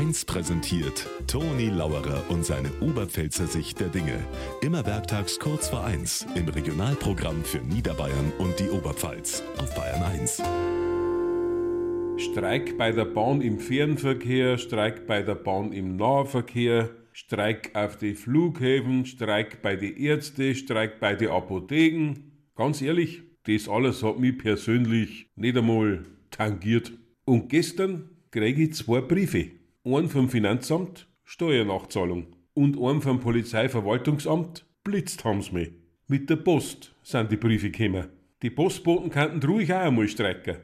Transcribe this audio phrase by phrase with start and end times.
[0.00, 4.18] 1 präsentiert Toni Lauerer und seine Oberpfälzer Sicht der Dinge.
[4.62, 10.42] Immer werktags kurz vor 1 im Regionalprogramm für Niederbayern und die Oberpfalz auf Bayern 1.
[12.16, 18.14] Streik bei der Bahn im Fernverkehr, Streik bei der Bahn im Nahverkehr, Streik auf die
[18.14, 22.14] Flughäfen, Streik bei den Ärzten, Streik bei den Apotheken.
[22.56, 26.90] Ganz ehrlich, das alles hat mich persönlich nicht einmal tangiert.
[27.26, 29.59] Und gestern kriege ich zwei Briefe.
[29.82, 32.36] Einen vom Finanzamt, Steuernachzahlung.
[32.52, 35.72] Und einen vom Polizeiverwaltungsamt, blitzt haben sie mich.
[36.06, 38.08] Mit der Post sind die Briefe gekommen.
[38.42, 40.58] Die Postboten könnten ruhig auch einmal streiken.